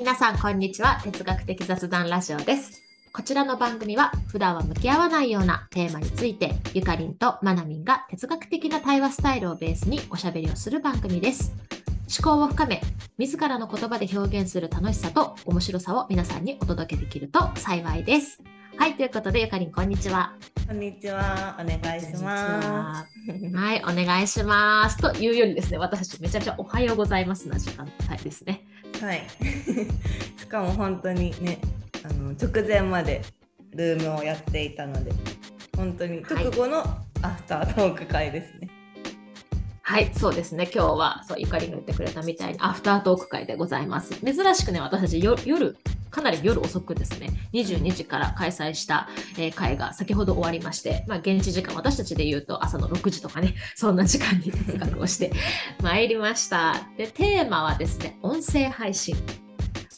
[0.00, 2.80] 皆さんこんにちは哲学的雑談ラジオです
[3.12, 11.52] こちらの番組は普段は向き合わないようなテーマについてゆかりんとまなみんが哲学的な対話スタイルをベースにおしゃべりをする番組です
[12.18, 12.80] 思考を深め
[13.18, 18.40] 自らの言葉で表現する楽しさと面白さを皆さんにお届けできると幸いです
[18.78, 20.32] はいということでゆかりんこんにちは
[20.70, 21.58] こんにちは。
[21.58, 23.56] お願いします。
[23.56, 24.98] はい、お願いします。
[24.98, 28.64] というよりですね、私めちゃめちゃおはようございますな時間帯ですね。
[29.00, 29.26] はい。
[30.38, 31.58] しかも本当にね、
[32.04, 33.22] あの直前まで
[33.74, 35.12] ルームをやっていたので、
[35.76, 36.80] 本当に直後の
[37.22, 38.68] アフタートーク会ですね。
[39.82, 40.70] はい、そうですね。
[40.72, 44.14] 今日はそうゆかりが言ってくれたみたいにアフタートーク会でございます。
[44.24, 45.76] 珍しくね、私たち夜
[46.10, 55.32] かなり夜遅くですね、22時から開催した、えー、会が先ほど終わりまして、まあ、現地時間、私たちで言うと朝の6時とかね、 そんな時間に哲学をして
[55.82, 56.88] まいりました。
[56.96, 59.16] で、テーマはですね、音声配信。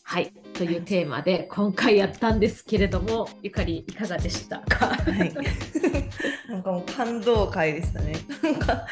[0.04, 0.32] はい。
[0.52, 4.88] というテーマで今回やったんですけれども、ゆかりいかがでしたか？
[4.88, 5.32] はい。
[6.48, 8.16] なんかもう感動会でしたね。
[8.42, 8.86] なんか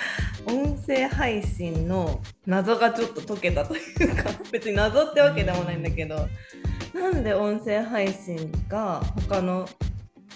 [0.47, 6.27] 音声配信の謎がちょっと解けたというか、別に謎ってわけでもないんだけど、
[6.95, 9.69] なんで音声配信が他の,、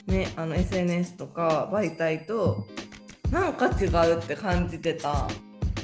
[0.07, 2.65] ね、あの SNS とか媒体と
[3.31, 5.29] なんか違うって感じてた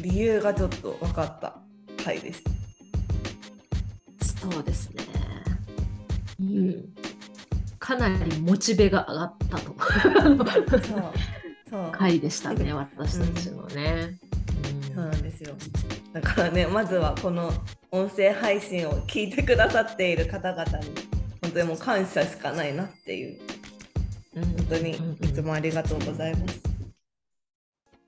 [0.01, 1.57] 理由がちょっと分かった
[2.03, 2.43] 回です。
[4.41, 5.05] そうですね。
[6.41, 6.95] うん。
[7.79, 9.75] かなりモチベが上がったと。
[10.87, 11.13] そう
[11.69, 14.19] そう回でしたね、私たちのね。
[14.23, 14.30] うん、
[14.95, 15.55] そうなんですよ。
[16.13, 17.53] だからね、まずはこの
[17.91, 20.71] 音声配信を聞いてくださっている方々に
[21.43, 23.39] 本当にもう感謝しかないなっていう、
[24.35, 26.70] 本当にいつもありがとうございます。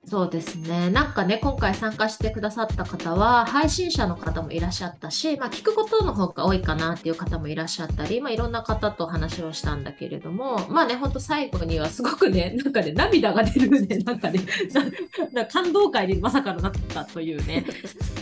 [0.05, 0.89] そうですね。
[0.89, 14.41] なんかね、今回参加してくださった方は、配信者の方もいらっしゃったし、まあ、聞くことの方が多いかなっていう方もいらっしゃったり、まあ、いろんな方と話をしたんだけれども、まあね、ほんと最後にはすごくね、 なんかね、涙が出るね、なんかね、
[15.49, 17.65] 感動会にまさかのなったというね、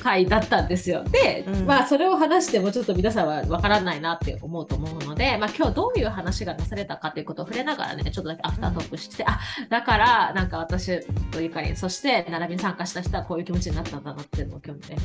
[0.02, 1.04] 回だったんですよ。
[1.04, 15.02] で、うん、まあ、それを話してもちょっと皆さんはわからないなって思うと思うので、まあ、今日どういう話がなされたかということを触れながらね、ちょっとだけアフタートークして、うん、あ、だから、なんか私とゆかりそして並びに参加した人はこういう気持ちになったんだなっていうのを今日もね、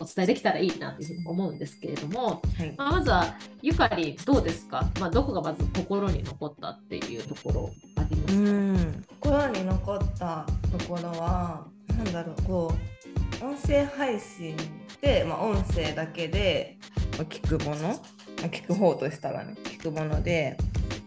[0.00, 8.40] お伝えできたらいいなというふうに思うんですけれども、はい、まあ、まずはゆかりどうですか、まあ、どこがまず心に残ったっていうところありますか？
[8.40, 9.04] うん。
[9.20, 11.66] 心に残ったところは
[11.96, 12.91] 何だろうこう
[13.40, 14.56] 音声配信
[15.00, 16.78] で、まあ、音声だけで
[17.12, 17.94] 聞くものま
[18.44, 20.56] あ聞く方としたらね聞くもので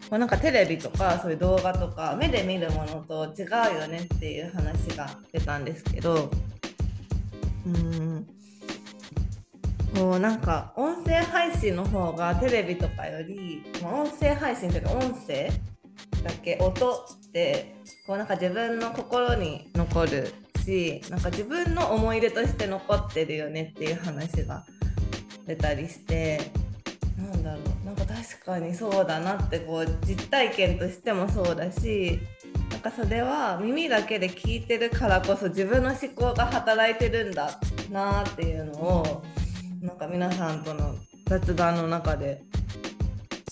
[0.10, 6.30] まあ、なんかテレビとかそういう動画とか目で見るものと違うよねっていう話が出たんですけど
[7.66, 8.28] うん。
[9.96, 15.50] こうなんか音声配信の方がテレビとかよりまあ音声配信というか音声
[16.24, 17.76] だけ音って
[18.06, 20.34] こうなんか自分の心に残る
[20.66, 24.66] しなんか自分の思い出として残ってるよねっていう話が
[25.46, 26.52] 出たりして
[27.18, 32.20] なんだろうなんか確かにそうだなってこう実体験としてもそうだし
[32.72, 37.60] なんかそれは耳だけで聞いてるからこそ自分の思考が働いてるんだ
[37.92, 39.24] なっていうのを
[39.82, 40.96] なんか皆さんとの
[41.28, 42.44] 雑談の中で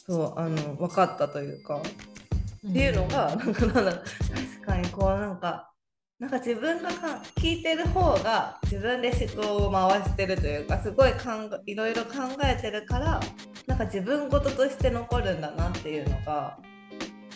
[0.05, 5.72] そうあの分かったというか、っていうのがなんかなんだ確かにこうなんか
[6.19, 11.19] なんか自分がか聞いてる方が自分で思考を回してるというかすごい考
[11.65, 12.11] いろいろ考
[12.43, 13.19] えてるから
[13.67, 16.57] なんか自分事として残るんだなっていうのが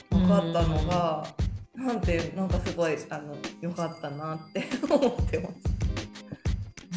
[0.10, 1.28] 分かったのが、
[1.76, 5.56] うん、なんてなんかすごいあのよかったなって思ってます。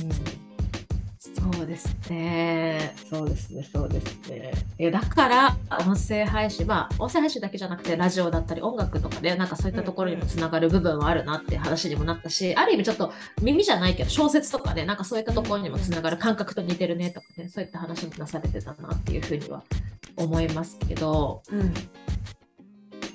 [0.04, 0.39] うん
[1.52, 2.94] そうですね。
[3.08, 3.68] そうですね。
[3.72, 4.52] そうですね。
[4.78, 13.12] えだから、音声配信、まあ、音声配信だけじゃなくて、ラジオだったり、音楽とかで、なんかそういったところにもつながる部分はあるなって話にもなったし、ある意味ちょっと
[13.42, 19.62] 耳じゃないけど、小説とかで、なんかそういったところにもつながる感覚と似てるねとかね、そういった話もなされてたなっていうふうには
[20.16, 21.74] 思いますけど、うん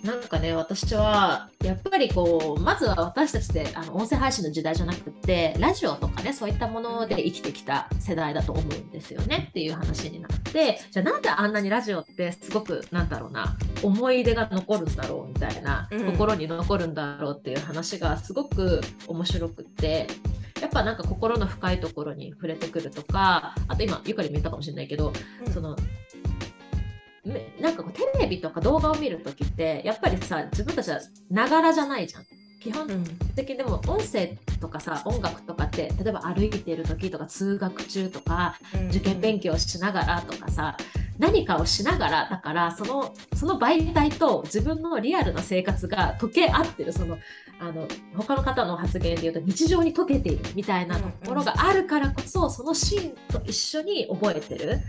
[0.06, 20.08] なんかね私はやっぱりこうまずは私たちであの音声配信の時代じゃなくてラジオとかねそういったもので生きてきた世代だと思うんですよねっていう話になってじゃあなんであんなにラジオってすごくなんだろうな思い出が残るんだろうみたいな、うん、心に残るんだろうっていう話がすごく面白くって
[20.62, 25.12] やっぱなんか心の深いところに触れてくるとかあと今ゆかりも言ったかもしれないけど、
[25.46, 25.75] うん、その
[27.60, 31.00] なんかこうテレビとか動画を見るときってやっぱりさ自分たちは
[31.30, 32.25] ながらじゃないじゃん。
[32.66, 32.88] 基本
[33.36, 38.56] 的にでも音声とかさ音楽とかって例えば歩いてる時とか通学中とか
[38.90, 40.76] 受験勉強しながらとかさ
[41.20, 47.20] 何かをしながらだからそのその媒体と自分のリアルな生活が溶け合ってるその
[47.60, 54.80] あの他の方の発言で言うと日常に溶けているみたいなところがあるからこそそのシーンと一緒に覚えてる。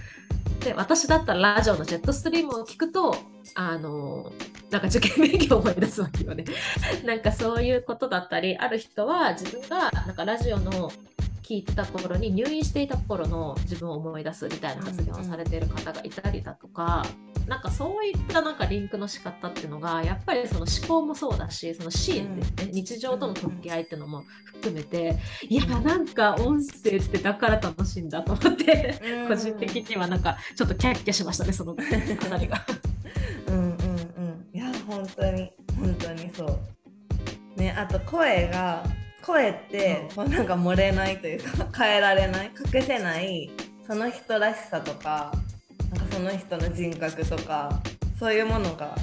[0.60, 3.14] で私だったらラジオのジェットストリームを聞くと
[3.54, 4.32] あの
[4.70, 6.44] なんか受験勉強を思い出すわけよね。
[7.04, 10.90] なんかそういうことだったりある人は自分がなんかラジオの
[11.42, 17.06] 聞いてた頃に入院していた頃の自分を思い出すみたいな発言をされている方がいたりだとか、
[17.46, 25.16] なんかそういったなんかリンクの仕方っていうのがやっぱりその思考もそうだしそのシーンですね、日常との向き合いっていうのも含めて
[25.48, 32.66] いやなんか音声ってだから楽しいんだと思って、個人的にはなんかちょっとキャッキャしましたねそのあたりが。
[34.86, 36.76] 本当に本当にそう。
[37.56, 38.84] ねあと声が
[39.22, 43.50] 声ってこうなんか漏れないというか 変えられない隠せない
[43.86, 45.32] その人らしさとか
[45.90, 47.80] なんかその人の人格とか
[48.18, 48.94] そういうものが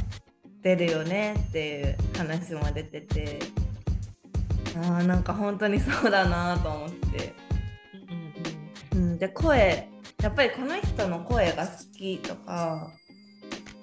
[0.61, 3.39] 出るよねっていう話も出てて
[4.75, 7.33] あーなんか本当にそうだなと思って、
[8.93, 9.89] うん、うん、で声
[10.21, 12.91] やっぱりこの人の声が好きとか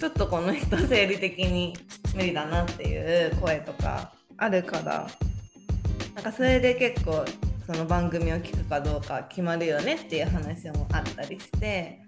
[0.01, 1.77] ちょっとこの人生理的に
[2.15, 5.07] 無理だなっていう声とかあるから
[6.15, 7.23] なんかそれで結構
[7.67, 12.01] その番組を聞くかどうか決まるよねっていう話もあったりして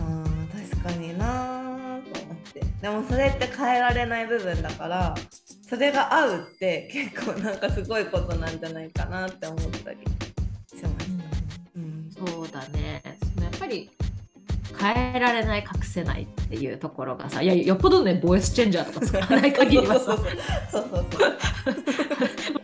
[0.00, 0.24] あ
[0.74, 2.64] 確かになと思って。
[2.82, 5.14] でもそれって変えられない部分だから
[5.68, 9.98] それが合うって結構なんかすごいことなんじゃないかなって思ったり
[10.66, 11.24] しました。
[11.76, 13.09] うん、そうだね
[14.80, 20.18] 変えられない隠せないっていうところがさいやよっぽどねボイスチェンジャーとか使わない限りはさ。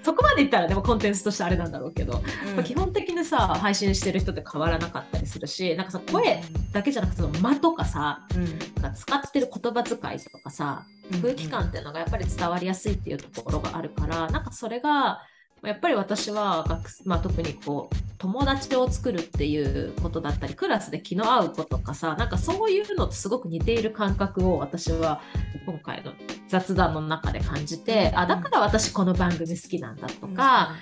[0.02, 2.22] そこまでいったらでもコンテンツとしてあれなんだろうけど、
[2.56, 6.42] うん、基本的にさ配信してる人って変わらなかったりするしなんかさ声
[6.72, 10.86] だけじゃなくてその間とかさ、うん、なんか使ってる言葉遣いとかさ
[11.20, 15.20] 空気感っていうのがやっぱり伝わりやすいっていうところがあるからなんかそれが
[15.66, 25.20] やっぱり私は学、まあ、特にこう友達を作るっていうことだったりクラスで気の合う子とかさなんかそういうのとすごく似ている感覚を私は
[25.66, 26.12] 今回の
[26.48, 30.76] 雑談の中で感じてあだから私この番組好きなんだとか、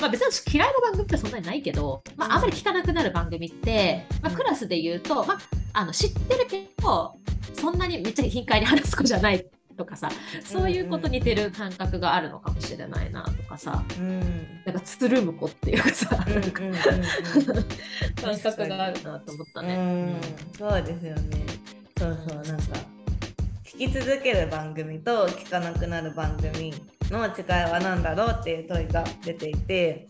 [0.00, 5.38] まあ、別に嫌いな番組ってそんなにないけど、まあ、あまり聞かなくなる番組って、まあ、クラスで言うと、まあ、
[5.72, 7.14] あの知ってるけど
[7.54, 9.44] そんなにめっちゃ頻繁に話す子じゃない
[9.80, 10.10] とかさ
[10.44, 14.20] そういうこと似てる感覚があるのかもしれないなとかさ、うん、
[14.66, 16.26] なんかつるむ子っていうかさ、感
[18.38, 19.76] 覚があるなと思ったね。
[19.76, 20.20] うん、
[20.58, 21.46] そうですよね。
[21.98, 22.42] そうそう。
[22.42, 22.62] なんか
[23.64, 26.74] 聞き続ける番組と聞かなくなる番組
[27.10, 30.08] の違いは何だろうっていう問いが出ていて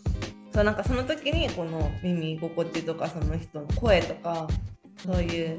[0.53, 4.49] そうなんかその時にこの耳心地とかその人の声とか
[4.97, 5.59] そういう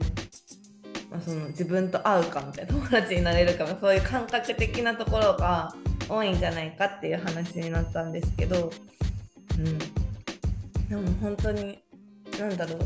[1.12, 5.76] まあ、その自分と合うかみたいな友達になれるかそういう感覚的なところが
[6.08, 8.72] 多いんじゃないかっていう話になったんですけど、
[9.58, 9.78] うん、
[10.88, 11.80] でも本当に
[12.40, 12.80] 何だろう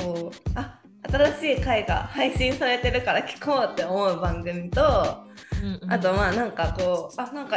[0.00, 5.24] こうあ新しい回が配信されてるから聞こうって思う番組と、
[5.60, 7.56] うんうん、あとまあなんかこうあなんか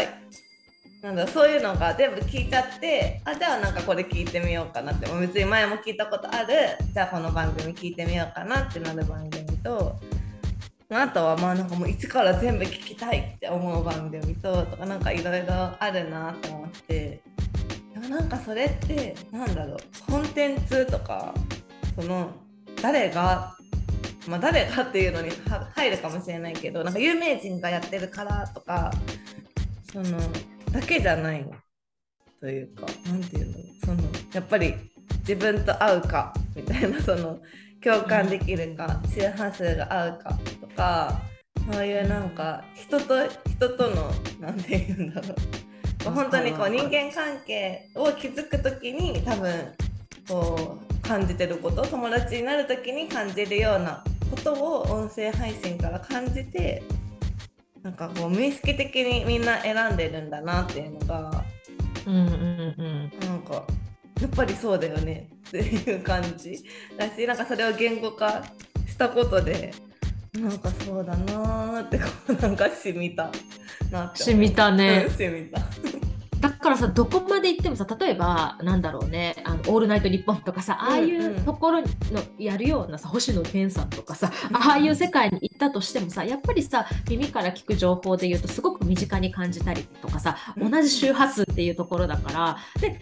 [1.03, 6.55] なんだそういうのが全部聞いちゃってあじゃあなんかこれ聞いてみようかなって別に前も聞いたことある
[6.93, 9.95] じゃあこの番組聞いてみようかなってなる番組と
[10.89, 17.21] あとはまあなんかもう一から全部聞きたいって思う番組ととかなんかいろいろあるなと思って
[17.93, 19.77] でもなんかそれってなんだろう
[20.11, 21.33] コンテンツとか
[21.95, 22.31] その
[22.81, 23.55] 誰が
[24.27, 25.31] まあ、誰がっていうのに
[25.75, 28.91] 入るかもしれないけどなんか有名人がやってるからとか
[29.91, 30.17] その
[30.71, 31.45] だけじゃない
[32.39, 33.53] というか何て言うの
[33.85, 34.03] その
[34.33, 34.75] やっぱり
[35.19, 37.39] 自分と合うかみたいなその
[37.83, 41.21] 共感できるか周波数が合うかとか
[41.71, 43.15] そういうなんか人と
[43.49, 45.35] 人との何て言うんだろう。
[46.11, 49.71] 本当にこう人間関係を築く時に多分
[50.27, 56.83] こう感じてること友達になる時に感じるようなことを音声配信から感じて
[57.81, 61.43] なんかこう無意識的にみんな選んでるんだなっていうのが、
[62.05, 63.65] うんうんうん、なんか
[64.23, 65.27] やっぱりそうだよね。
[65.49, 66.63] っていう感じ。
[66.97, 68.41] だしなんかそれを言語化
[68.87, 69.73] したことで
[70.39, 73.29] なんかそうだなーってこうなんかしみた。
[73.91, 75.07] なってしみたね。
[75.15, 75.59] しみた
[76.43, 81.87] だからさどこまで行ってもさ例えばなんだろうね「あのオールナイトニッポン」とかさああいうところの
[82.37, 92.95] やるようなさ星野源さんとかさああいう世界に行ったたとしてもさやっぱりさ耳から聞く情報で言うとすごく身近に感じたりとかさ同じ周波数っていうところだからで例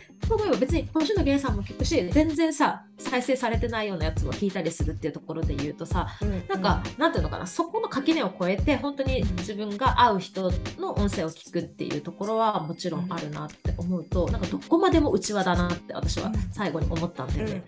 [0.47, 6.07] えば別に星野源さんも聞くし全然さ再生されてないようなやつも聞いたりするっていうところで言うとさ
[6.47, 17.63] なんか、なんていうのかな、そこの垣根を越えて、本当に自分が会う人の音声を聞くっていうところはもちろんあるなって思うと、なんかどこまでも内輪だなって私は最後に思ったんだよね。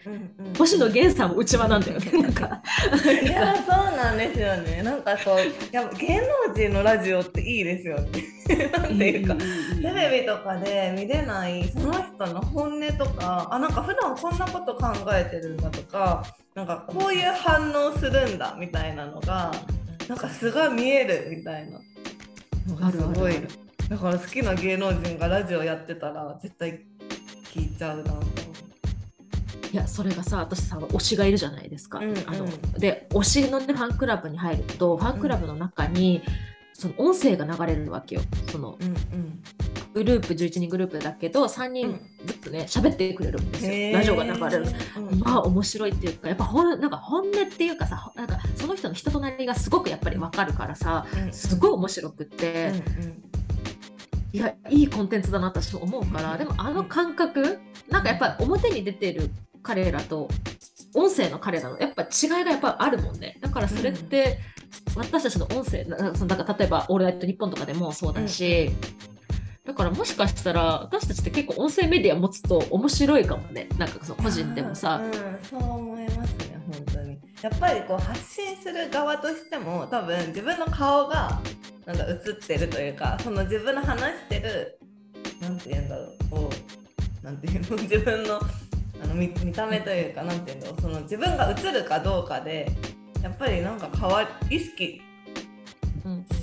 [0.57, 2.11] 星野源さんも内輪なんだよね。
[2.21, 2.61] なんか
[3.21, 4.83] いや、そうなんですよね。
[4.83, 5.37] なんかそう、
[5.71, 8.11] やっぱ芸能人のラジオっていいですよね。
[8.73, 9.43] なんていうか、テ
[9.81, 19.51] レビとかで見れないその人の本音とか、あ、なんか普段こんなこと考えてるんだとか、なんかこういう反応するんだみたいなのが
[20.07, 21.79] なんか素が見えるみたいな
[22.67, 23.33] のがすごい
[23.93, 26.81] だから好きな芸能人がラジオやってたら絶対
[27.53, 28.23] 聞いちゃうなと。
[29.71, 31.99] いやそれがさ私さ推しがいるじゃないですか。
[31.99, 32.47] うんうん、あの
[32.79, 36.23] で推しの、ね、ファンクラブに入るとファンクラブの中に、
[36.73, 38.21] その音声が流れるわけよ。
[38.51, 39.43] その、うんうん、
[39.93, 43.93] グループ11人グループだけど3人ずつね喋、ってくれるんですよ。
[43.93, 44.65] ラジオが流れる、
[44.97, 53.32] うん、まあ面白いっていうかやっぱほんなんか本音っていうかさなんかその人の人となりがすごくやっぱり分かるからさ、うん、すごい面白くって、うんうん、
[54.33, 59.29] いやいいコンテンツだな私思うからでもあの感覚なんかやっぱ表に出てる
[59.61, 60.27] 彼らと
[60.95, 63.37] 音声の彼らのやっぱ違いがやっぱあるもんね。
[63.41, 64.37] だからそれって、
[64.95, 65.95] 私たちの音声だ
[66.35, 68.69] から例えば「オールナイトニッポン」とかでもそうだし、
[69.65, 73.67] だからもしかしたら私たちって結構音声メディア持つと面白いかもね。
[73.77, 75.11] なんかそ個人でもさ、うん、
[75.41, 75.92] そう
[77.43, 81.41] やっぱりこう発信する側としても多分自分の顔が
[81.85, 84.79] なんか映ってるというかその自分の話してる
[85.41, 86.49] なんて言うんだろうこ
[87.21, 87.75] うなんていうの？
[87.83, 88.39] 自分の
[89.03, 92.71] あの見見た目というかなんていうんだろうその自分が映るかどうかで
[93.21, 95.01] やっぱりなんか変わ意識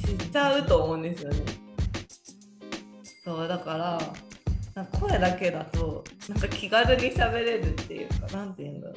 [0.07, 1.39] しちゃうと思うんですよね。
[3.25, 4.03] そうだから
[4.75, 8.97] なんか声だけだとなんか気軽に喋れるっていうかなんて言うんだろう、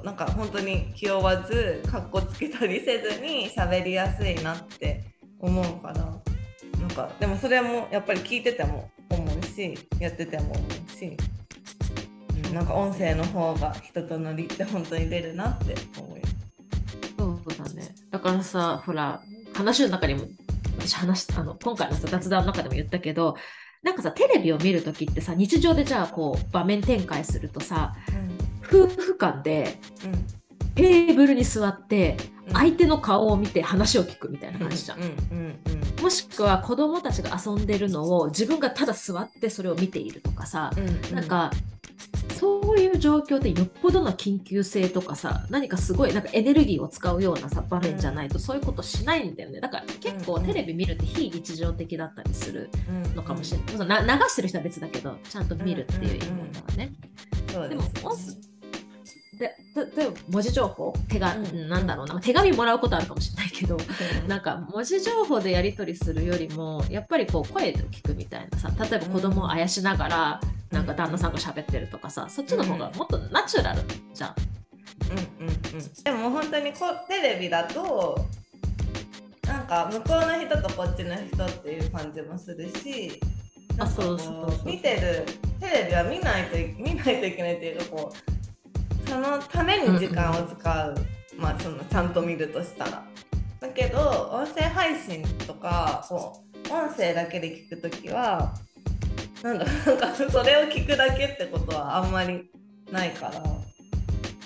[0.00, 5.04] そうなんか本当に気負わずかっこつけたりせずに喋りやすいなって
[5.38, 5.94] 思うから
[6.80, 11.16] なんかでもそれもやっぱり聞いてても思うしやってても思うし、
[12.46, 16.20] うん、なんか音声の方が人とのりって本当に出るなって思う
[17.18, 17.94] そうだね。
[18.10, 19.20] だからさほら
[19.54, 20.26] 話の中にも
[20.78, 23.36] 私話あの今回のさ雑談の中でも言ったけど
[23.82, 28.39] なんかさテレビを見る時ってさ日常でじゃあこう場面展開するとさ、うん、
[28.70, 30.12] 夫婦間で、うん、
[30.74, 32.16] テーブルに座って
[32.52, 34.98] 相手の顔を見て話を聞くみたいな感じじゃん。
[36.02, 41.50] もしくは子供たちが遊んでるのを自分がただ座ってそれを見ているとかさ、うんうん、なんか
[42.38, 49.60] そういう状況でよっぽどの緊急性とかさ何かすごいなんかエネルギーを使うようなさ場面じゃないとそういうことしないんだよね。
[49.60, 52.70] だから結構テレビ見るって非日常的だったりする
[53.14, 56.26] のかもしれない、うんうん、流してる人は別だけどちゃんと見るっていう意味で
[56.66, 56.92] はね。
[57.68, 57.82] でも
[59.40, 60.92] で例えば文字情報？
[61.08, 62.20] 手が、うん、なんだろうな。
[62.20, 73.82] 手紙もらうことあるかもしれないけど、うん、なんか文字情報でやり取りするよりもやっぱりこう声で聞くみたいなさ例えば子供をあやしながら、うん、なんか旦那さんが喋ってるとかさそっちの方がもっとナチュラル
[74.12, 74.34] じゃん。
[75.40, 75.58] うんうんうん、
[76.04, 78.22] でも本当にこテレビだと
[79.46, 83.18] なんか向こうの人とこっちの人っていう感じもするし
[83.78, 85.24] あそうそう見てる
[85.58, 88.29] テレビは見ないと見ないといけないっていうかこう
[89.10, 90.94] そのために時間を使う、
[91.36, 93.04] まあそのちゃんと見るとしたら。
[93.58, 93.98] だけど
[94.32, 98.54] 音声配信とかこう音声だけで聞くときは
[99.42, 102.48] なんだ なんかそれを聞くだけってことはあんまり
[102.90, 103.30] ないか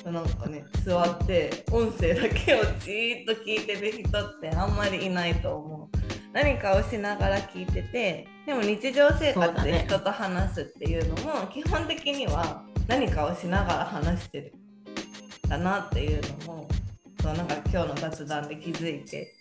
[0.04, 5.97] らなんかね座って音声だけをじーっと聞いてる人ってあんまりいないと思う。
[6.33, 14.52] 何かをしながら聞いててでも日常生活で人と話すっていうのも基本的には何かをしながら話してる
[15.48, 16.68] だなっていうのも
[17.22, 19.32] そうなんか今日の雑談で気づいて。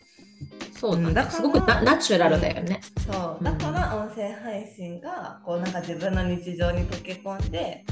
[0.77, 7.85] そうだ,、ね、すごくナチュラルだよね、そうだから音声配信がこうなんか自分の日常に溶け込んで、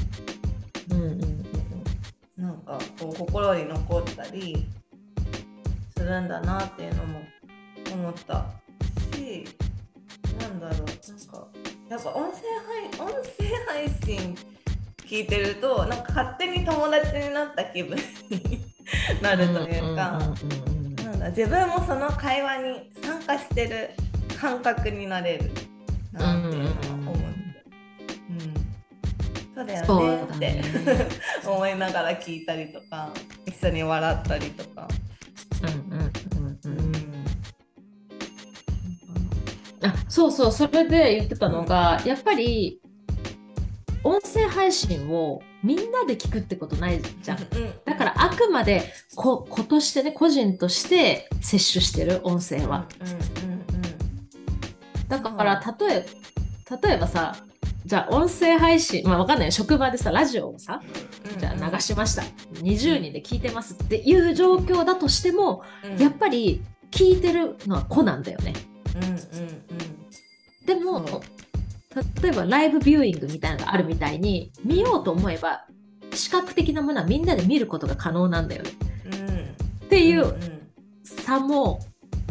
[0.90, 1.42] うんうんうん、
[2.36, 4.66] なんかこう心に残ったり
[5.96, 7.22] するんだなっていうのも
[7.94, 8.46] 思った
[9.16, 9.46] し
[10.38, 11.46] なんだろうなんか
[11.88, 12.38] やっぱ音声
[12.98, 14.36] 配音声配信
[15.12, 17.98] 聞いてるとなんか勝手に友達になった気分
[18.30, 18.64] に
[19.20, 20.18] なるというか
[21.36, 23.90] 自分もその会話に参加してる
[24.40, 25.50] 感覚になれる
[26.12, 27.16] なってう思っ
[29.54, 30.64] て、ん、そうだよねって、ね、
[31.44, 33.10] 思いながら聞いたりとか
[33.44, 34.88] 一緒に笑ったりとか。
[35.62, 36.00] うん。
[36.70, 36.92] うん。
[39.84, 42.80] あそうそうそれで言ってたのがやっぱり
[44.04, 47.38] 音声配信をみんなで聞くってことないじゃん。
[47.84, 52.86] だからあくまでこ子としてね個人として摂取してる音声は。
[55.08, 56.06] だから例え
[56.82, 57.36] 例えばさ
[57.84, 60.80] じゃあ音声配信まあわかんない職場でさラジオをさ
[61.32, 62.22] うんじゃあ流しました。
[62.54, 65.98] 20人で聞いてますっていう状況だとしてもうん。
[65.98, 68.52] やっぱり聞いてるのは子なんだよね。
[68.96, 69.16] うんうん
[70.66, 71.20] でも
[72.22, 75.66] 例えばライブビューイングみたいなのがあるみたいに見ようと思えば
[76.14, 78.70] 視覚的なものはみんなで見ることが可能なんだよね。
[79.06, 79.14] うん。
[79.14, 79.42] うん
[79.86, 80.62] っていううん
[81.04, 81.80] 差も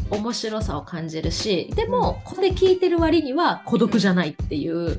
[0.09, 4.75] 面白さを感じるしでもこれ聞いてる割には孤独じゃないっていう。
[4.75, 4.97] うんうん。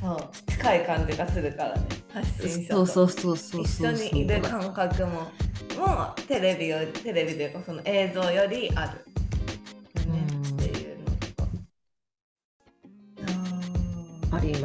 [0.00, 0.50] そう。
[0.50, 1.82] 近い感じがするからね。
[2.12, 2.86] 発信者と。
[2.86, 5.30] そうそうそうそう一緒にいる感覚も
[5.78, 9.04] もうテレビよりテレビというかその映像よりある、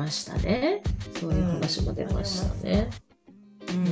[0.08, 0.82] ましたね。
[1.20, 2.90] そういう話も出ましたね。
[3.66, 3.84] ーうん。
[3.84, 3.92] うん。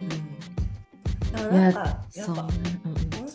[0.00, 1.32] うん。
[1.32, 1.80] だからなんか
[2.14, 2.50] やっぱ音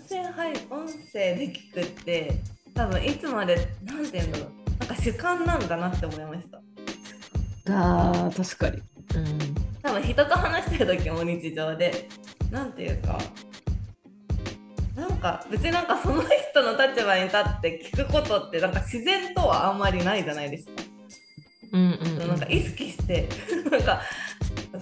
[0.10, 2.42] 声配音声で聞くって
[2.74, 4.50] 多分いつまでなんて言うんだろう。
[4.80, 6.58] なんか主観なんだなって思いました。
[7.72, 8.82] あー確かに。
[9.16, 9.56] うん。
[9.84, 12.10] 多分人と話してる時も日常で
[12.50, 13.20] なんていうか
[15.00, 20.72] なんか別になんかその人の立場に立って聞くことってなんか自然とはあんまりないじゃないですか。
[21.72, 22.28] うんうんうん。
[22.28, 23.30] なんか意識して
[23.72, 24.02] なんか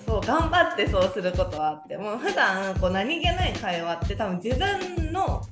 [0.05, 5.43] そう頑張ってそうすることはあってもう普段こう何気ない会話って多分自分の考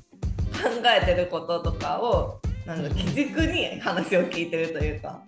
[0.85, 5.21] えてることとかをなんだ基軸に話を聞いてるというか。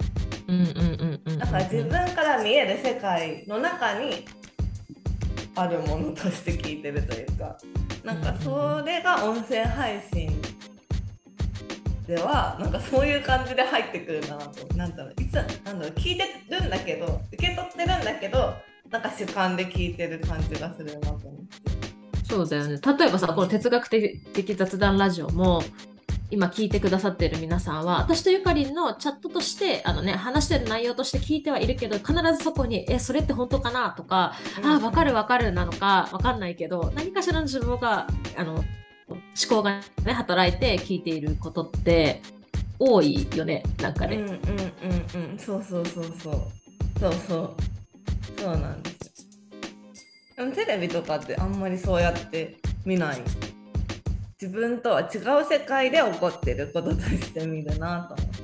[0.47, 4.25] だから自分から見える世界の中に
[5.57, 7.57] あるものとして聞いてるというか。
[8.03, 10.41] なんかそれが音声配信
[12.07, 14.77] ではなんかそういう感じで入ってくるなと。
[14.77, 18.53] なんだろういつなんだろう聞いてるんだけど受け取ってるんだけど
[18.89, 22.27] なんか主観で聞いてる感じがするなと思って。
[22.29, 22.79] そうだよね。
[22.97, 25.61] 例えばさこの哲学的雑談ラジオも
[26.29, 38.65] 今聞いてくださっている皆さんは私とゆかりんのチャットとしてあの、ね、話してる内容として聞いてはいるけど必ずそこに「えそれって本当かな?」とか「あ分かる分かる」なのか分かんないけど何かしらの自分があの思
[39.49, 42.21] 考が、ね、働いて聞いていることって
[42.79, 44.17] 多いよねなんかね。
[44.17, 45.39] うんうんうんうん。
[45.39, 46.41] そうそうそうそう。
[46.99, 47.55] そうそう。
[48.39, 49.25] そうなんです
[50.37, 50.51] よ。
[50.51, 53.21] テレビとかってあんまりそうやって見ない？
[54.39, 55.09] 自分とは違う
[55.49, 58.43] 世界で起こってることとして見るなと思って、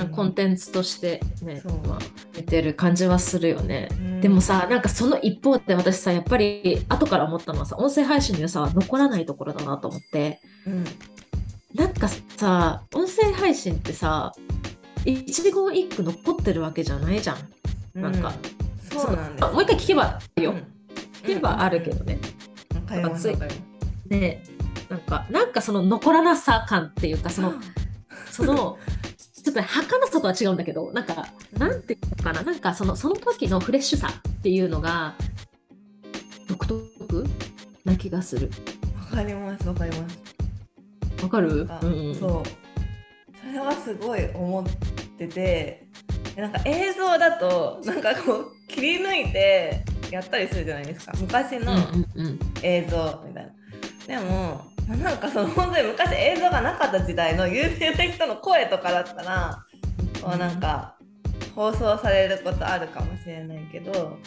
[0.00, 0.08] うん。
[0.08, 1.98] コンテンツとしてね、まあ、
[2.36, 3.88] 見てる感じはするよね。
[3.92, 4.20] うん。
[4.20, 10.40] でもさなんかその一方で私さやっぱり後から思ったのはさ音声配信の良さは残らないところだなと思って。
[10.66, 10.84] うん。
[11.76, 14.32] なんかさ音声配信ってさ
[15.04, 17.36] 一言一句残ってるわけじゃないじゃん。
[17.94, 18.32] なんか
[18.90, 19.44] そうなんです。
[19.44, 20.50] あもう一回聞けばいいよ。
[20.50, 20.56] うん。
[21.22, 22.18] 聞けばあるけどね。
[22.74, 23.69] わかりますわかりま
[24.10, 24.42] すね
[24.88, 27.54] なんかなんかその残らなさ感っていうかその
[28.30, 28.78] その
[29.42, 35.14] ちょっとね儚さとは違うんだけどなんかなんていうのかななんかそのその時のフレッシュさっていうのが
[36.48, 37.26] 独特
[37.84, 38.50] な気がする。
[39.10, 40.18] わかりますわかります。
[41.22, 41.68] わかる？
[41.82, 42.48] うんうんそう。
[43.40, 44.66] それはすごい思っ
[45.18, 45.86] てて
[46.36, 51.12] なんか映像だとなんかこう切り抜いてやったりするじゃないですか。
[51.18, 52.38] 昔のうんうんうん。
[52.62, 53.52] 映像みたいな、
[54.06, 59.64] でもまあなんかその本当に昔映像がなかった時代の有名な人の声とかだったら
[60.22, 60.96] こうなんか
[61.54, 64.18] 放送されることあるかもしれないけど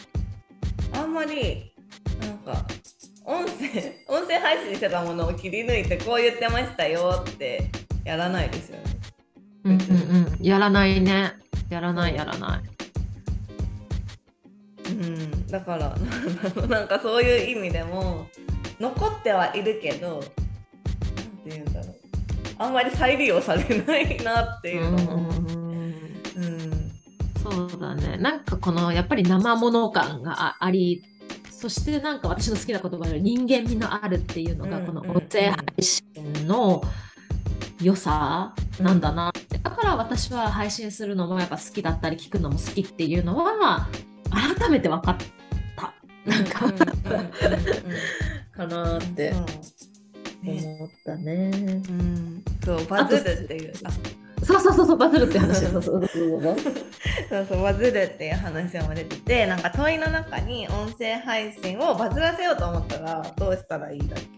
[0.92, 1.72] あんまり
[2.20, 2.66] なんか
[3.24, 7.70] 音声音声配信してたものを切り抜いてこう言ってましたよって
[8.04, 8.84] やらないですよね。
[9.64, 10.44] うんうんうん。
[10.44, 11.32] やらないね。
[11.70, 12.74] やらないやらない。
[14.86, 15.96] うん、だから
[16.68, 18.28] なんかそういう意味でも
[18.80, 20.30] 残ってはいるけどなんて
[21.46, 21.94] 言うんだろう。
[22.58, 25.32] あんまり再利用されないなっていうのも。
[27.42, 28.16] そうだね。
[28.16, 31.04] なんかこのやっぱり生もの感がああり
[31.50, 36.02] そしてなんか私の好きな言葉で人間味のあるっていうのがうんこの音声配信
[36.46, 36.82] の
[37.80, 39.58] 良さなんだなって。
[39.58, 43.88] だから私は配信するのもやっぱ好きだったり聞くのも好きっていうのは
[44.58, 45.24] 改めて分かった。
[46.24, 46.72] なんか
[48.56, 49.32] かなって
[50.44, 51.50] 思ったね。
[51.54, 53.72] うん、そうバズるっていう。
[53.84, 53.90] あ
[54.44, 56.56] そうそうそうそうバズるって話そうそうそうそう。
[57.28, 64.28] そうそうバズるっていう話も出ててなんか問いの中に音声配信をバズらせようと思ったらどうしたらいいだっけ？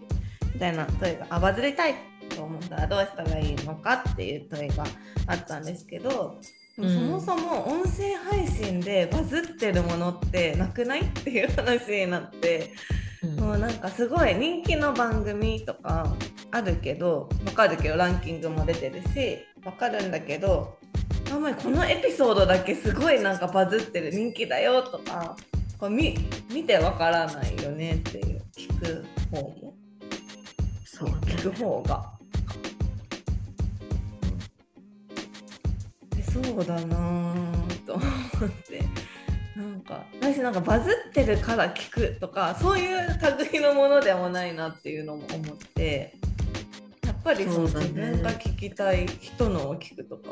[0.54, 1.94] みたいな問いがあバズりたい
[2.34, 4.84] と思ったらどうしたらいいのかっていう問いが
[5.26, 6.38] あったんですけど
[6.76, 11.00] そもそも音声配信でバズってるものってなくない？
[11.00, 12.95] っていう話になって、うん、
[13.38, 16.14] もうなんかすごい人気の番組とか
[16.50, 20.76] あるけどわかるけどランキングも出てるしわかるんだけど
[21.32, 25.36] あんまりこのエピソードだけすごいなんかバズってる人気だよとか
[25.78, 26.16] こう見
[26.52, 29.74] 見てわからないよねっていう聞く方も。
[30.84, 32.16] そう聞く方が。
[36.32, 37.34] そうだな
[37.86, 38.82] と思って
[39.56, 43.08] なんか私なんかバズってるから聞くとかそういう
[43.50, 46.14] 類のものでもないなっていうのも思って
[47.06, 50.30] やっぱりその自分が聞きたい人のを聞くとか。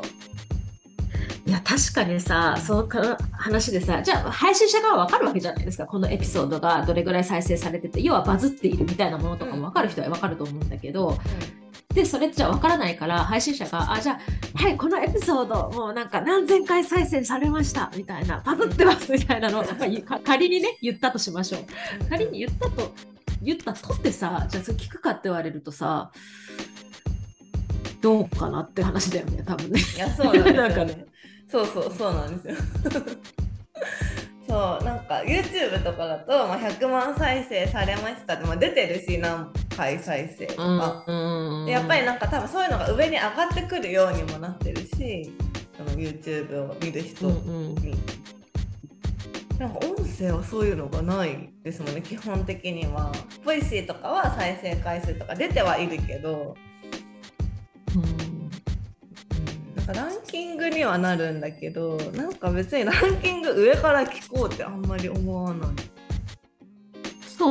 [1.47, 5.85] いや確かにさその話でさじゃあ配信者側は分かるわけじゃないですか。
[5.85, 11.64] このエピソードがどれぐらい再生されてて要はバズっているみたいなものとかも分かる人は分かると思うんだけど、うん
[11.95, 14.19] でそれじゃ分からないから配信者があじゃ
[14.57, 19.63] あはいこのエピソードもうなんか何千回再生されましたみたいなバズってますみたいなのを
[20.25, 22.09] 仮にね言ったとしましょう。
[22.09, 22.93] 仮に言ったと
[23.41, 26.11] 言ったとってさじゃあそれ聞くかって言われるとさ
[28.01, 29.79] どうかなって話だよね多分ね。
[29.95, 31.05] いやそうなんですよね。
[31.47, 32.55] そうそうそうなんですよ。
[34.47, 45.31] そうなんか YouTube とかだと、まあ、100万再生されましたって、まあ、出てるし何回再生とか、うんやっぱりなんか多分そういうのが上に上がってくるようにもなってるし
[45.77, 47.33] その YouTube を見る人に。
[47.33, 47.75] うんうん
[49.57, 53.09] なんか音声はそういうのがないですもんね基本的には。
[53.45, 56.57] ボイシーとかは再生回数とか出てはいるけど、
[57.95, 58.35] うん
[59.85, 65.69] かランキングにはなるんだけどなんか別にランキング上から聞こうってあんまり思わない。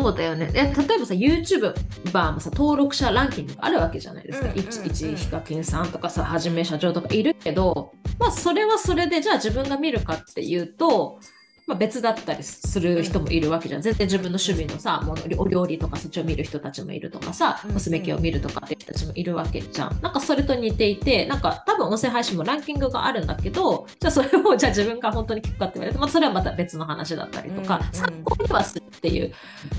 [0.03, 0.51] そうだよね。
[0.55, 4.47] え例えばさ、YouTuber もさ、登録者ランキングがあるわけじゃないですか。
[4.47, 11.21] うんうんうん、1ヒカキンさんとかさ、はじめ社長とかいるけど、まあ、それはそれで、じゃあ自分が見るかっていうと、
[11.67, 13.83] まあ、別だったりする人もいるわけじゃん。
[13.83, 19.99] 全然自分の趣味のさ、ものお料理とかそっちを見る人たちもいるとかさ、コスメ系を見るとかって人たちもいるわけじゃん。
[20.03, 29.33] なんかそれと似ていて、なんか多分音声配信もランキングがあるんだけど、じゃあそれをじゃあ自分が本当に聞くかって言われると、まあ、それはまた別の話だったりとか、参考にはするっていう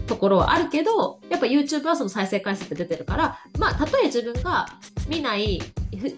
[0.07, 4.65] ところはあるけど、やっぱ YouTube はその再生回数って出てるから、まあ、たとえ自分が
[5.07, 5.61] 見ない、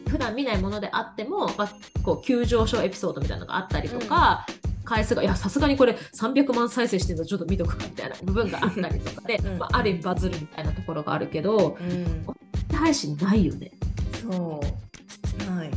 [0.08, 1.70] 普段見ないものであっても、まあ、
[2.04, 4.46] こう急上昇エピソードみたいなのがあったりとか、
[4.88, 12.26] 回数がいやさすがにこれ300万再生してるのちょっと見とくみたいな部分があったりとかで、まあ、ある意味バズるみたいなところがあるけど、うん、
[12.74, 13.70] 配信ないよね。
[14.22, 15.72] そうない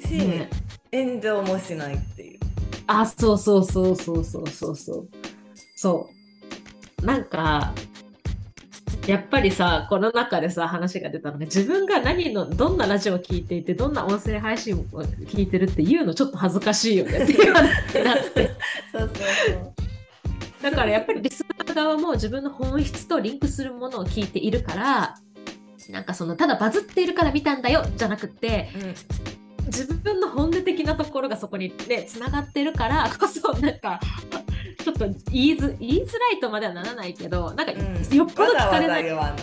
[0.00, 0.48] し、ね、
[0.90, 2.40] 炎上もしないっていう。
[2.86, 5.08] あそうそうそうそうそうそうそう。
[5.76, 6.08] そ
[7.02, 7.74] うなんか
[9.10, 17.24] やっぱりさこの中でさ話が出たのが自分が何のどんなラジオを聞いていてどんな音声配信を聞いてるっていうのちょっと恥ずかしいよね。
[17.24, 18.50] っていう話になって
[18.92, 19.08] そうそう
[19.48, 19.72] そう。
[20.62, 25.16] だからやっぱりリスナー側も自分の本質とリンクするものを聞いているから
[25.88, 28.94] なんかそのただバズっているから見たんだよじゃなくて、うん、
[29.70, 34.00] 自分の本音的なところがそこにねつながってるから こそなんか
[34.82, 39.04] ちょっと言いづ言いづらいとまではならないけどなんか、よっぽど聞かれない。
[39.04, 39.34] 言わ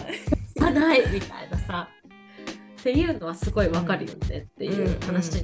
[0.71, 1.01] ない。
[1.11, 1.89] みたいなさ。
[2.79, 5.43] っていうのはすごいわかるよねっていう話に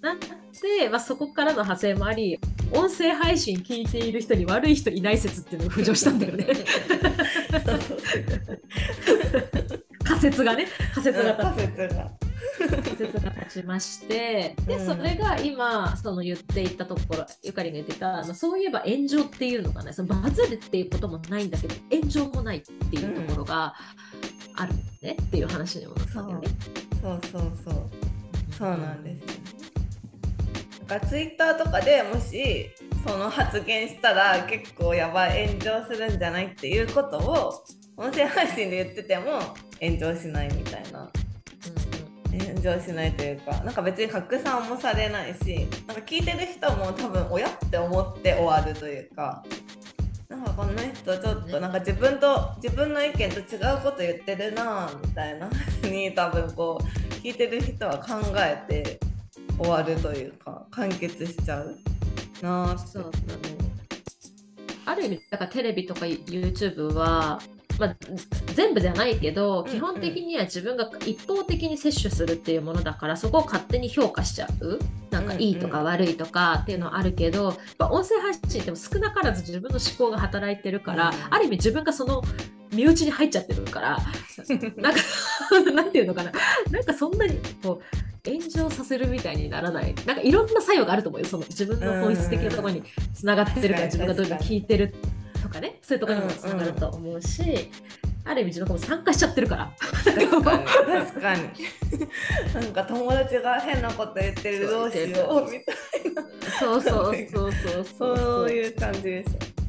[0.00, 2.40] なって、まあ、そこからの派生もあり
[2.72, 6.46] 音声配信聞いている人に悪い人いない説っていうのが浮上したんだよね。
[10.02, 12.10] 仮説がね仮説が仮説が。
[12.68, 23.74] 説が立ちましてで、それが今その言っていたところゆかりが言ってたあのそういえば炎上っていうのがねそのバズるっていうこともないんだけど炎上もないっていうところが
[24.54, 26.48] あるね、っていう話にもなったんだよね。
[27.00, 27.20] そう。
[27.32, 27.74] そうそう
[28.56, 29.52] そうなんですよ、ね。
[30.88, 32.70] なんかツイッターとかでもし
[33.06, 37.64] その発言したら結構やばい炎上するんじゃないっていうことを
[37.96, 39.40] 音声配信で言ってても
[39.80, 41.10] 炎上しないみたいな
[42.32, 49.44] 炎上しないというかなんか別に拡散もされないしなんか聞いてる人も多分親って思って終わるというか
[50.28, 55.50] なんかこの人ちょっとなんか自分と自分の意見と違うこと言ってるなみたいな
[55.84, 59.00] に多分こう聞いてる人は考えて
[59.58, 61.76] 終わるというか完結しちゃう
[62.40, 63.72] なそうだね。
[64.84, 67.40] ある意味だからテレビとか YouTube は
[67.78, 67.96] まあ、
[68.52, 74.78] 全部じゃないけどうん基本的には自分が一方的に摂取するっていうものだからそこを勝手に評価しちゃう。
[75.10, 81.14] なんかいいとか悪いとかっていうのはあるけど、やっぱ音声配信っても少なからず自分の思考が働いてるから、うん。
[81.30, 82.22] ある意味自分がその
[82.72, 83.98] 身内に入っちゃってるから
[84.76, 85.00] なんか
[85.74, 86.32] なんていうのかな。
[86.70, 89.94] なんかそんなにこう炎上させるみたいにならない。
[90.06, 91.26] なんかいろんな作用があると思うよ。
[91.26, 92.82] その自分の本質的なところに
[93.14, 94.94] つながってるから自分がどういうの聞いてる
[95.42, 95.78] とかね。
[95.82, 97.70] そういうところにもつながると思うし、
[98.24, 99.72] ある意味自分が参加しちゃってるから。
[99.78, 100.64] 確かに。
[100.64, 101.42] 確かに。
[102.54, 105.76] なんか友達が変なこと言ってるどうしようみたい
[106.58, 108.16] そうそうそうそうなそう。
[108.16, 109.62] そういう感じです。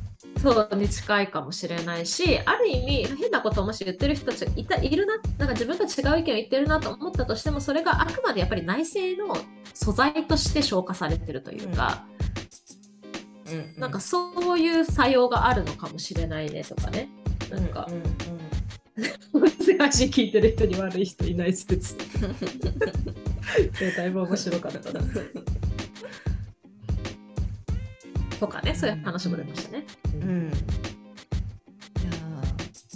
[0.44, 9.38] そうに近いかもしれないしある意味変なことをもし言ってる人たちがいたいるななんか自分と違う意見を言ってるなと思ったとしてもそれがあくまでやっぱり内政の
[9.74, 12.06] 素材として消化されてるというか、
[13.50, 13.80] うん。
[13.80, 17.10] なんかそういう作用があるのかもしれないねとかね
[17.50, 17.88] なんか。
[17.90, 18.04] うんうん
[19.34, 21.96] 音声配信聞いてる人に悪い人いない説
[23.98, 25.02] だいぶ面白かったな。
[28.40, 29.86] とかねそういう話も出ましたね。
[30.22, 30.30] うん。
[30.30, 30.48] うん。
[30.48, 30.54] いや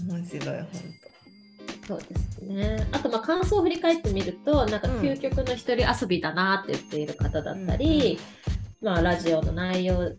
[0.06, 0.68] ー面白い本
[1.88, 2.88] そうですね。
[2.92, 8.20] あとまあ感想を振り返ってみるとなんかうん究極の一人遊びだなって言っている方だったり、
[8.82, 10.10] まあ、ラジオの内容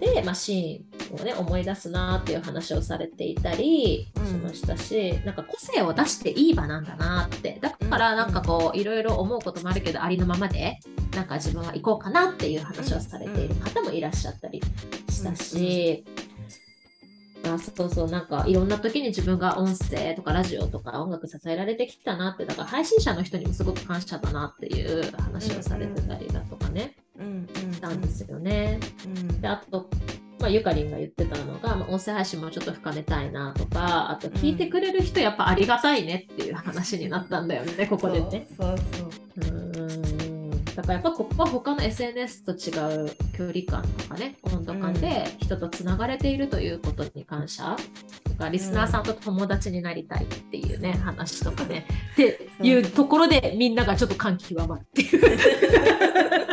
[0.00, 1.34] で、まあ、シーンをね。
[1.34, 4.26] 思い出すなっていう話をされていたりうん。
[4.26, 7.58] しましたし、なんか個性を出していい場なんだなって。
[7.60, 10.78] だからなんかこういろいろ思うこともあるけどありのままで
[11.14, 14.60] なんか自分は行こうかなっていう話をされている方もいらっしゃったり
[15.08, 16.04] したし。
[17.44, 28.80] あそうそうなんかいろんな時に自分が音声とかラジオとか音楽支えられてきたなってだから配信者の人にもすごく感謝だなっていう話をされてたりだとかね、当うんうんしたんですよね。
[29.06, 29.88] うんであと、
[30.40, 38.46] まあ、ゆかりんが言ってたのが、まあ、音声配信もちょっと深めたいなとかあと聞いてくれる人やっぱありがたいねっていう話になったんだよねここでね。
[38.58, 39.10] そうそう。
[39.44, 40.64] そうん。
[40.78, 42.70] だからやっぱここは他の SNS と違
[43.06, 47.76] う距離感とかね温度感で人とつながれているということに感謝。
[48.24, 51.86] とかリスナーさんと友達になりたいっていうね、話とかね。
[52.12, 55.38] っていうところでみんながちょっと感極まるっていう。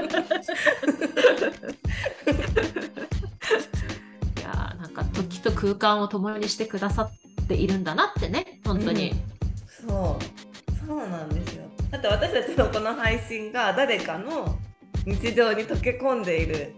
[5.65, 7.09] 空間を共にしてくださ
[7.43, 9.15] っているんだなってね本当に。
[9.87, 10.87] そう。
[10.87, 11.63] そうなんですよ。
[11.89, 14.59] だって私たちのこの配信が誰かの
[15.05, 16.75] 日常に溶け込んでいる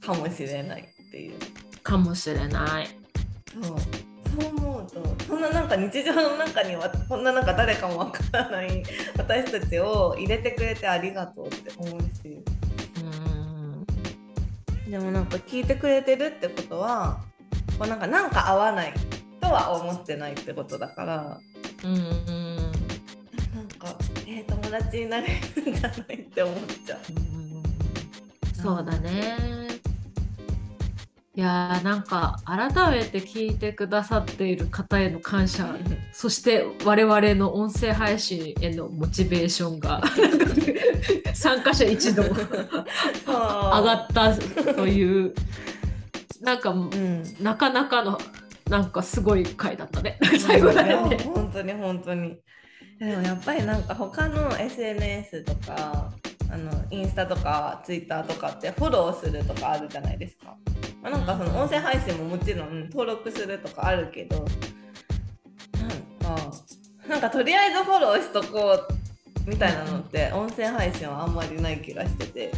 [0.00, 1.34] かもしれないっていう。
[1.82, 2.88] かもしれない。
[3.52, 3.78] そう。
[4.40, 8.82] そう思うとそんななんか日常の中にはこんななんか誰かもわからない
[9.18, 12.42] 私たちを入れてくれてありがとうって思うし。
[14.86, 14.90] うん。
[14.90, 17.28] でもなんか聞いてくれてるってことは
[17.80, 18.92] こうなんかなんか合わない
[19.40, 21.40] とは思ってないってことだから。
[21.82, 22.56] うんうん
[23.54, 27.00] なんかえー友達になれるんじゃないって思っちゃう。
[28.54, 29.70] そうだね。
[31.34, 35.74] いやーなんか改めて聞いてくださっている方への感謝。
[36.12, 40.02] そして我々の音声配信へのモチベーションが
[41.32, 42.28] 参加者一度上
[43.26, 44.34] がった
[44.74, 45.34] という
[46.40, 48.18] なんかうん、なかなかの
[48.68, 50.18] なんかすごい回だったね。
[50.38, 51.18] 最後だよね。
[51.24, 52.38] 本当に本当に。
[52.98, 56.12] でもやっぱりなんか他の SNS とか
[56.52, 60.56] あのインスタとかツイッターとかってフォローするとかあるじゃないですか、
[61.02, 64.44] まあ、なんかその音声配信ももちろん登録するとかあるけど
[66.20, 66.52] なんか
[67.08, 68.78] なんかとりあえずフォローしとこ
[69.46, 72.52] うみたいなのって音声配信はあんまりない気がしてて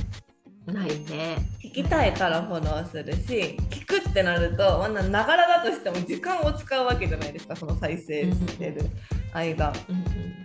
[0.67, 1.39] ないね。
[1.63, 8.85] 聞きたいからフォローするし聞くってなるとながらだとしても時間を使うわけじゃないですかその再生してる
[9.33, 9.73] 間。
[9.89, 10.43] うんうん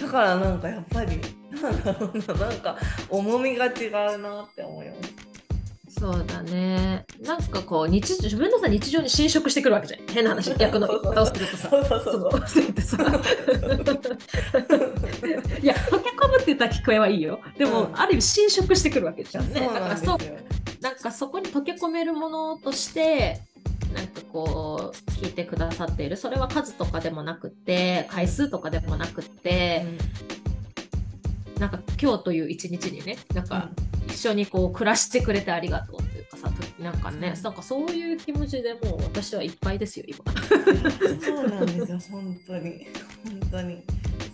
[0.00, 2.76] だからなんかやっぱりなんだろうななんか
[3.08, 5.27] 重みが違うなって思います。
[5.98, 7.04] そうだね。
[7.24, 10.00] なんかこう日常自分のさ日常に侵食してくるわけじゃん。
[10.06, 11.68] 変な話 逆の言い方をするとさ。
[11.70, 12.48] そうそうそうそう。
[12.48, 12.96] そうやってさ
[15.60, 20.18] いや溶け込むって言ったら聞こえはいいよでも、うんある意味侵食してくるわけじゃんねそうだからそう。
[20.80, 23.40] なんかそこに溶け込めるものとして
[23.92, 29.84] なんかこう聞いてくださっているそれは数とかでもなくって回数とかでもなくって、
[31.58, 33.70] なんか今日という一日にねなんか
[34.08, 40.18] 一緒にこう暮らしてくれてありがとうっていうかさとなんかね、うんなんかそういう気持ちでもう私はいっぱいですよ今。
[41.20, 42.86] そうなんですよ本当に
[43.24, 43.82] 本当に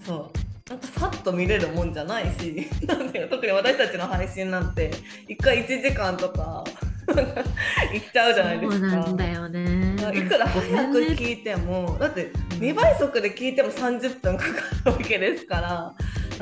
[0.07, 0.71] そう。
[0.71, 4.91] なんかさっと見れるもんじゃないし、なんていうか特に私たちの配信なんて
[5.29, 6.65] 一回1時間とか
[7.07, 8.91] 行っちゃうじゃないですか。
[8.91, 9.95] そうなんだよね。
[10.15, 14.51] いくら早く聞いてもだって2倍速で聞いても30分かか
[14.87, 15.95] るわけですから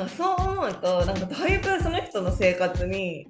[0.08, 3.28] そう思うとなんかだいぶその人の生活に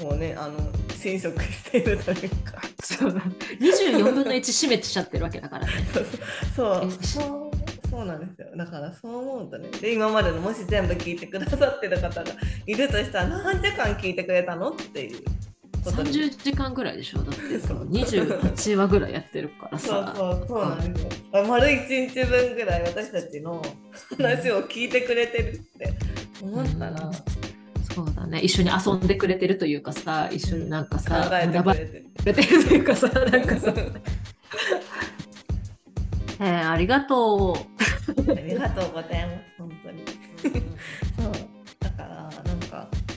[0.00, 0.58] もうねあの
[0.96, 2.60] 侵食しているというか。
[2.82, 3.20] そうだ。
[3.60, 5.72] 24分の1占めちゃってるわけだからね。
[5.92, 6.06] そう
[6.54, 6.88] そう。
[6.88, 8.56] えそうそうなんですよ。
[8.56, 9.68] だからそう思うとね。
[9.80, 12.30] で今までのもし全部聞いてくださってる方が
[12.66, 15.22] いるとしたら何時間聞いてくれたのっていう
[15.90, 17.18] ことに30時間ぐらいでしょ？
[17.18, 20.14] だって そう28話ぐらいやってるからそうさ。
[20.16, 21.44] そうそうなんですよ。
[21.46, 23.62] 丸一日分ぐらい私たちの
[24.18, 25.94] 話を聞いてくれてるって
[26.42, 27.12] 思ったら、うん
[27.94, 31.58] そうだね一緒に遊んでくれてるというかさ一緒になんか考さえて。
[31.62, 33.72] くれてるというかさなんかさ
[36.38, 37.56] えー、ありがと
[38.28, 38.30] う。
[38.30, 40.04] ありがとうございます本当に。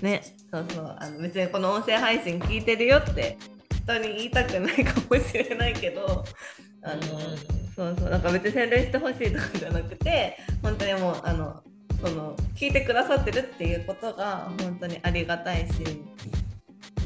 [0.01, 3.37] ねそうそうあの別にこの音声配信聞いてるよって
[3.83, 6.23] 人に言いたくないかもしれないけど
[6.81, 7.01] あの、
[7.75, 11.61] そうそうなんか別に宣伝してほしいとかじゃなくて本当にもうあの
[12.01, 15.83] その聞いてくださってるっていうことが本当にありがたいし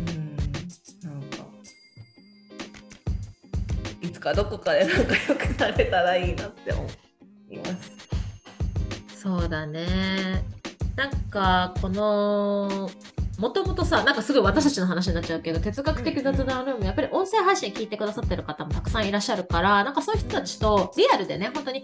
[0.08, 0.36] うん
[1.10, 1.38] なんか
[4.02, 6.88] いつかどこかで仲良くなれたらいいなって思
[7.50, 8.14] います。
[9.24, 10.44] そうだね。
[10.96, 12.90] なんかこの
[13.40, 21.84] もともとさなんかすごい私たちの話になっちゃうけど哲学的雑談ルームやっぱり音声配信聞いてくださってる方もたくさんいらっしゃるからなんかそういう人たちとリアルでね本当に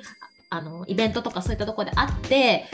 [0.52, 2.66] あのイベントとかそういったところで会って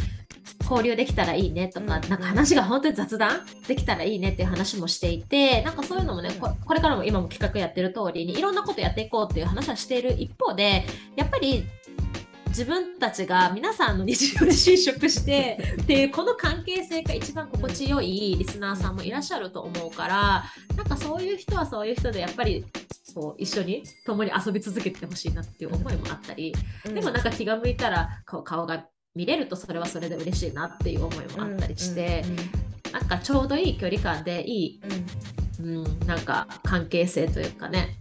[0.62, 1.90] 交流できたらいいねとか、うん。
[1.90, 11.66] なんか話が本当に雑談できたらいいねっていう話もしていてなんかそういうのもねここれからも今も企画やってる通りにいろんなことやっていこうっていう話はしている一方でやっぱり
[12.56, 20.46] 自分たちが皆さんの日常で侵食して っていうこの関係性が一番心地よいリスナーさんもいらっしゃると思うから
[20.78, 22.64] なんかそういう人はそういう人でやっぱり
[23.14, 32.24] こう一緒に共に遊び続けてほしいなっていう思いもあったりでもなんか気が向いたらこう顔が見れるとそれはそれで嬉しいなっていう思いもあったりして
[32.94, 34.82] なんかちょうどいい距離感でいい、
[35.60, 37.98] うん、なんか関係性というかね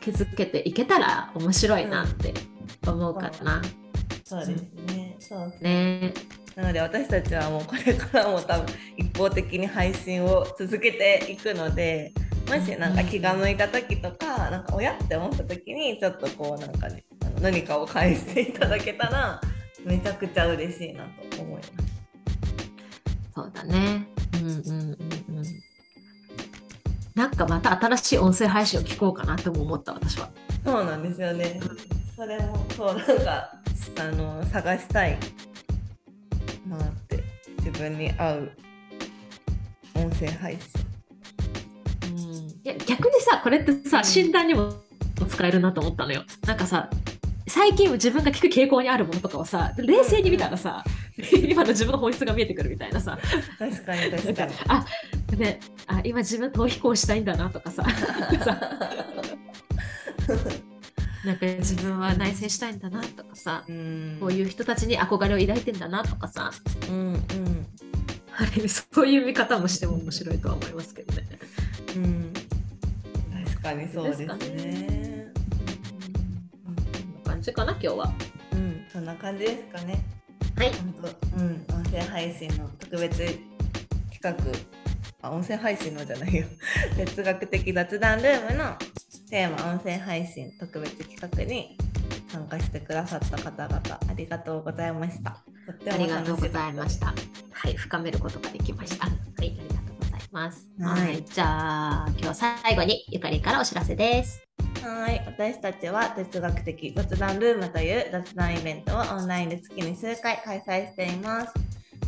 [0.00, 2.32] 築けていけたら面白いなって
[2.86, 3.62] 思うかな。
[4.24, 5.16] そうですね。
[5.18, 6.12] そうそうね
[6.54, 12.12] なので私たちはもうこれからも多分一方的に配信を続けていくので
[12.48, 19.40] もしなんか気が向いた時とかなんか親って思った時にちょっとこうなんかねあの何かを返していただけたら
[19.84, 21.72] めちゃくちゃ嬉しいなと思います。
[23.34, 24.08] そうだね。
[24.34, 25.44] うんうんうんうん。
[27.14, 30.28] なんかまた新しい音声配信を聞こうかなとも思った私は。
[30.64, 31.60] そうなんですよね。
[32.18, 33.52] それもそうなんか
[34.00, 35.16] あの探したい
[36.66, 37.22] なって
[37.58, 38.52] 自分に合う
[39.94, 40.68] 音声配信。
[42.10, 44.72] うん、いや逆にさこれってさ診断にも
[45.28, 46.24] 使えるなと思ったのよ。
[46.44, 46.90] なんかさ
[47.46, 50.82] 最近自分が聞く傾向にあるものとかをさ冷静に見たらさ、
[51.48, 53.16] 今の自分の本質が見えてくるみたいなさ
[53.60, 54.54] 確かに確かに。
[54.66, 54.84] あ
[55.36, 57.84] ねあ今自分逃避行したいんだなとかさ
[58.44, 58.60] さ
[61.24, 64.16] なんか自分は内省したいんだなとかさうん。
[64.20, 66.52] こういう人たちに憧れを抱いてんだなとかさ。
[66.88, 67.66] うんうん。
[68.36, 71.26] あれそういう見方もしても面白いとは思いますけどね。
[71.96, 72.32] うん、
[73.46, 74.26] 確かにそうですね。
[74.26, 75.32] ですかね
[76.64, 76.74] こん。
[76.76, 78.12] な感じかな今日は。
[78.52, 79.04] うん、うん、そん。
[79.04, 80.04] な感じですかね。
[80.56, 80.70] はい。
[80.70, 83.18] 本当、うん、音声配信の特別
[84.12, 84.36] 企画、
[85.22, 86.46] あ、音声配信のじゃないよ。
[86.96, 88.76] 哲学的雑談ルームの
[89.30, 91.76] テーマ音声配信特別企画に
[92.28, 95.42] 参加してくださった方々ありがとうございました。
[95.66, 97.28] とってあもりがとうございまし楽た。
[97.52, 99.06] はい、深めることができました。
[99.06, 100.68] はい、ありがとうございます。
[100.80, 104.42] はいはい、じゃあ今日最後にゆかりんからお知らせです。
[104.82, 111.54] はい、私たちは哲学的雑談ルームという雑談イベントをオンラインで月に数回開催しています。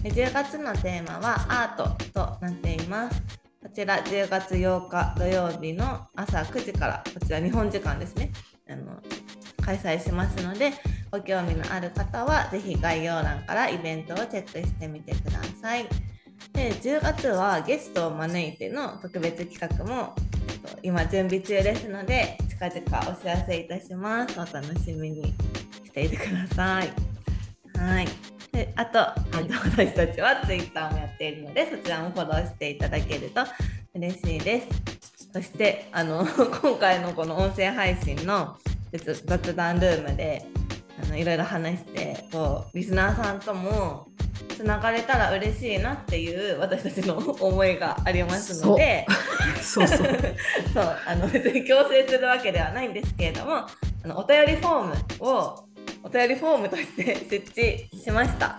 [0.02, 3.49] で10月のテーマはアートとなっています。
[3.62, 8.32] こちら10月8日土曜日の朝9時からこちら日本時間ですね。
[8.68, 9.02] あの
[9.62, 10.72] 開催しますので
[11.10, 15.86] ご興味のある方はぜひ概要欄からイベントをチェックしてみてください。
[16.54, 20.14] で10月はゲストを招いての特別企画も
[20.82, 24.40] 今準備中ですので近々お知らせいたします。
[24.40, 25.34] お楽しみに
[25.84, 26.90] していてください。
[27.78, 28.08] はい。
[28.52, 28.98] であと、
[29.38, 33.42] えっと私たちは Twitter もやっているのでそちらもフォローしていただけると
[33.94, 34.68] 嬉しいです。
[35.32, 36.26] そしてあの
[36.62, 38.56] 今回のこの音声配信の
[38.92, 40.44] 雑雑談ルームで
[41.02, 44.08] あのいろいろ話してこうリスナーさんとも
[44.56, 49.06] つながれたら嬉しいなっていう私たちの思いがありますので。
[49.62, 50.08] そうそう。
[50.74, 53.68] そうあの別に強制するわけではないんですけれどもあ
[54.04, 55.64] のお便りフォームを
[56.02, 58.58] お便りフォームとして設置しました。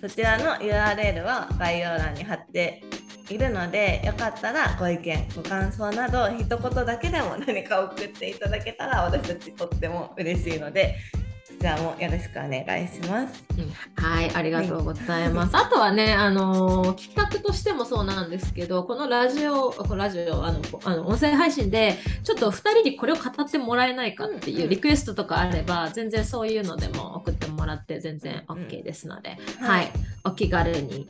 [0.00, 2.82] そちらの URL は概要欄に貼って
[3.30, 10.96] いるのでよかったらご意見ご感想など一言だけでも何か送っていただけたら私たちとっても嬉しいので
[11.62, 13.44] そちらもよろしくお願いします。
[13.94, 15.56] はい、ありがとうございます。
[15.56, 29.92] あとはね、あの企画としてもそうなんですけど、このラジオ、このラジオ、あの、あの音声配信で、ちょっと2人にこれを語ってもらえないかっていうリクエストとかあれば、全然そういうのでも送ってもらって全然 OK ですので、はい、
[30.24, 31.08] お気軽に。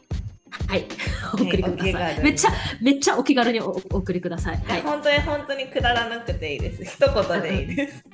[0.68, 0.84] はい、
[1.32, 2.22] お送りください。
[2.22, 2.50] めっちゃ、
[2.82, 4.58] めっちゃお気軽におお送りください。
[4.58, 6.84] はい、本当に本当にくだらなくていいです。
[6.84, 8.04] 一言でいいです。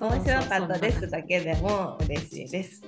[0.00, 2.82] 面白かったですだけでも嬉しいです。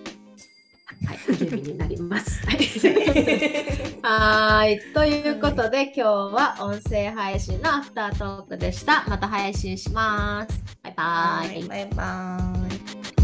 [1.06, 2.42] はい、励みになります。
[4.02, 9.04] はい、ということで、今日は音声配信のアフタートークでした。
[9.08, 10.62] また配信します。
[10.82, 11.62] バイバイ。
[11.64, 12.38] バイバ
[13.16, 13.19] イ。